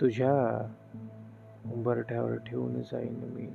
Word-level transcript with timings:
तुझ्या 0.00 0.32
उंबरठ्यावर 1.72 2.36
ठेवून 2.36 2.82
जाईन 2.82 3.14
मी. 3.14 3.48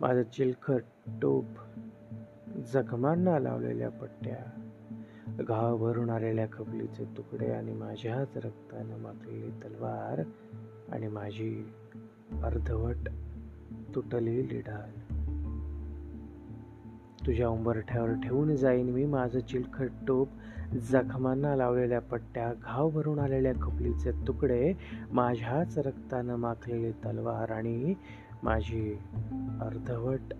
माझं 0.00 0.22
चिलखट 0.22 0.82
टोप 1.22 1.44
जखमांना 2.72 3.38
लावलेल्या 3.38 3.90
पट्ट्या 3.90 4.36
घाव 5.48 5.76
भरून 5.76 6.10
आलेल्या 6.10 6.46
खपलीचे 6.52 7.04
तुकडे 7.16 7.52
आणि 7.52 7.72
माझ्याच 7.72 8.36
रक्तानं 8.36 8.98
माखलेली 8.98 9.50
तलवार 9.50 10.22
आणि 10.92 11.08
माझी 11.08 11.72
अर्धवट 12.42 13.08
तुटलेली 13.94 14.60
ढाल 14.60 15.13
तुझ्या 17.26 17.48
उंबरठ्यावर 17.48 18.12
ठेवून 18.12 18.56
जाईन 18.56 18.90
मी 18.90 19.04
माझं 19.04 19.40
चिलखट 19.40 19.90
टोप. 20.08 20.28
जखमांना 20.90 21.56
लावलेल्या 21.56 22.00
पट्ट्या 22.00 22.52
घाव 22.62 22.90
भरून 22.90 23.18
आलेल्या 23.18 23.52
खपलीचे 23.62 24.10
तुकडे 24.26 24.74
माझ्याच 25.12 25.78
रक्तानं 25.78 26.36
माखलेली 26.36 26.92
तलवार 26.92 27.50
आणि 27.50 27.94
माझी 28.42 28.98
अर्धवट 29.60 30.34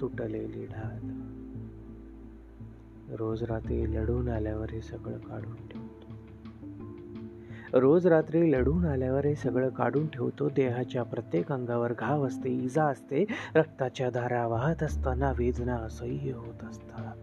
तुटलेली 0.00 0.66
ढाल. 0.66 1.10
रोज 3.16 3.42
रात्री 3.42 3.94
लढून 3.94 4.28
आल्यावर 4.28 4.70
हे 4.70 4.80
सगळं 4.80 5.18
काढून 5.18 5.68
ठेव. 5.68 5.83
रोज 7.76 8.06
रात्री 8.06 8.52
लढून 8.52 8.84
आल्यावर 8.84 9.26
हे 9.26 9.34
सगळं 9.34 9.68
काढून 9.68 10.06
ठेवतो. 10.06 10.48
देहाच्या 10.48 11.02
प्रत्येक 11.02 11.52
अंगावर 11.52 11.92
घाव 11.92 12.26
असते 12.26 12.48
इजा 12.48 12.84
असते. 12.84 13.24
रक्ताच्या 13.54 14.10
धारा 14.10 14.46
वाहत 14.46 14.82
असताना 14.82 15.32
वेदना 15.38 15.74
असह्य 15.74 16.32
होत 16.32 16.64
असतात. 16.64 17.16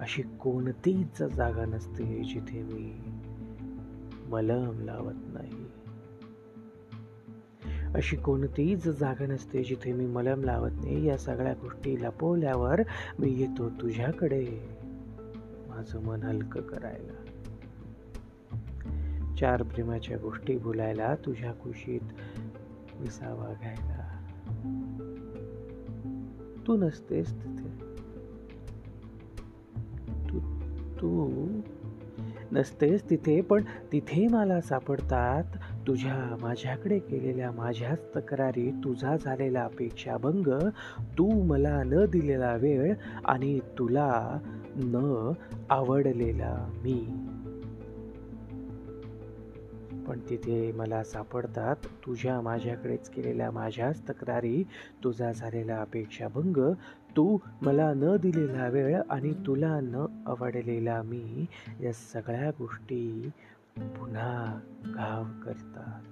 अशी 0.00 0.22
कोणतीच 0.22 1.22
जागा 1.22 1.64
नसते 1.64 2.04
जिथे 2.04 2.62
मी 2.62 2.94
मलम 4.28 4.80
लावत 4.80 5.14
नाही. 5.16 5.66
अशी 7.94 8.16
कोणतीच 8.16 8.88
जागा 8.88 9.26
नसते 9.26 9.62
जिथे 9.62 9.92
मी 9.92 10.06
मलम 10.06 10.44
लावत 10.44 10.70
नाही. 10.72 11.06
या 11.06 11.18
सगळ्या 11.18 11.52
गोष्टी 11.52 12.02
लपवल्यावर 12.02 12.80
मी 13.18 13.30
येतो 13.30 13.68
तुझ्याकडे. 13.68 14.68
माझं 15.68 16.02
मन 16.02 16.22
हलकं 16.22 16.60
करायला. 16.60 17.12
चार 19.40 19.62
प्रेमाच्या 19.62 20.16
गोष्टी 20.16 20.58
बोलायला 20.58 21.14
तुझ्या 21.14 21.52
कुशीत 21.52 22.00
विसावा 23.00 23.54
घ्यायला. 23.60 24.02
तू 26.66 26.76
नसतेस 26.76 27.34
तिथे. 27.34 27.68
तू 30.30 30.38
तू 31.00 31.48
नसतेस 32.52 33.10
तिथे 33.10 33.40
पण 33.40 33.62
तिथे 33.92 34.28
मला 34.28 34.60
सापडतात. 34.60 35.44
तुझ्या 35.86 36.36
माझ्याकडे 36.42 36.98
केलेल्या 36.98 37.50
माझ्याच 37.50 37.98
तक्रारी 38.16 38.70
तुझा 38.70 39.16
झालेला 39.16 39.62
अपेक्षाभंग 39.62 40.68
तू 41.18 41.42
मला 41.42 41.82
न 41.82 42.04
दिलेला 42.04 42.56
वेळ 42.56 42.94
आणि 43.24 43.58
तुला 43.78 44.38
न 44.76 45.32
आवडलेला 45.70 46.68
मी. 46.84 47.26
पण 50.08 50.20
तिथे 50.30 50.72
मला 50.72 51.04
सापडतात. 51.04 51.76
तुझ्या 52.06 52.40
माझ्याकडेच 52.40 53.08
केलेल्या 53.08 53.50
माझ्याच 53.50 54.00
तक्रारी 54.08 54.64
तुझा 55.04 55.32
झालेला 55.32 55.80
अपेक्षाभंग 55.80 56.72
तू 57.16 57.38
मला 57.62 57.92
न 57.94 58.16
दिलेला 58.16 58.68
वेळ 58.68 59.02
आणि 59.10 59.32
तुला 59.46 59.80
न 59.80 60.24
आवडलेला 60.26 61.02
मी 61.02 61.46
या 61.80 61.92
सगळ्या 61.92 62.50
गोष्टी 62.50 63.30
पुन्हा 63.76 64.60
घाव 64.84 65.24
करतात. 65.44 66.02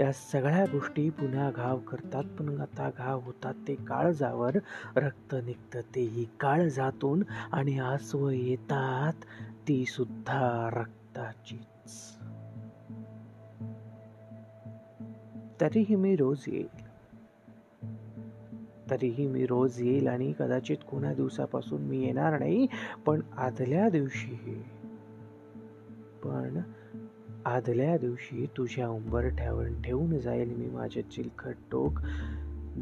या 0.00 0.12
सगळ्या 0.12 0.64
गोष्टी 0.64 1.10
पुन्हा 1.10 1.50
घाव 1.50 1.78
करतात 1.78 2.24
पण 2.24 2.60
आता 2.60 2.90
घाव 2.98 3.20
होतात 3.20 3.54
ते 3.68 3.74
काळजावर. 3.74 4.56
रक्त 4.96 5.34
निघतं 5.34 5.80
तेही 5.94 6.26
काळजातून 6.40 7.22
आणि 7.52 7.78
आसव 7.78 8.28
येतात. 8.30 9.12
ती 9.68 9.84
सुद्धा 9.84 10.70
रक्त 10.72 11.05
रक्ताचीच 11.16 12.16
तरीही 15.60 15.94
मी 15.94 16.16
रोज 16.16 16.44
येईल. 16.46 16.84
तरीही 18.90 19.26
मी 19.26 19.46
रोज 19.46 19.82
येईल 19.82 20.08
आणि 20.08 20.32
कदाचित 20.38 20.76
कोणा 20.90 21.14
दिवसापासून 21.14 21.82
मी 21.82 22.04
येणार 22.04 22.38
नाही 22.38 22.66
पण 23.06 23.20
आदल्या 23.36 23.88
दिवशी 23.88 24.62
पण 26.24 26.60
आदल्या 27.44 27.96
दिवशी 27.96 28.46
तुझ्या 28.56 28.88
उंबरठ्यावर 28.88 29.66
ठेवून 29.84 30.18
जाईल 30.18 30.54
मी 30.56 30.66
माझे 30.66 31.02
चिलखट 31.02 31.54
टोक. 31.70 31.98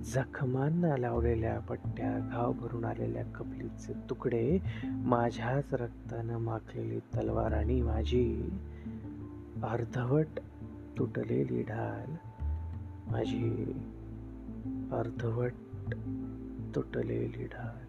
जखमांना 0.03 0.97
लावलेल्या 0.97 1.59
पट्ट्या 1.59 2.29
घाव 2.33 2.53
भरून 2.53 2.85
आलेल्या 2.85 3.25
कपलीचे 3.25 3.93
तुकडे 4.11 4.59
माझ्याच 4.85 5.75
रक्तानं 5.75 6.39
माखलेली 6.39 6.99
तलवार 6.99 7.53
आणि 7.53 7.83
माझी 7.83 8.53
अर्धवट 9.63 10.27
तुटलेली 10.99 11.63
ढाल. 11.63 12.15
माझी 13.11 13.73
अर्धवट 14.93 15.53
तुटलेली 16.75 17.45
ढाल. 17.45 17.85